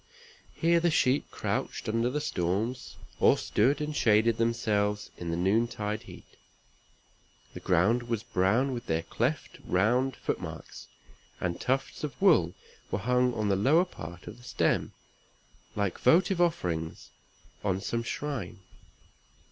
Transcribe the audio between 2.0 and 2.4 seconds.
the